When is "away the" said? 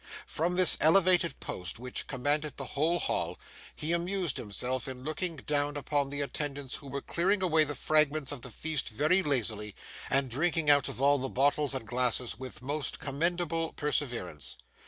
7.43-7.75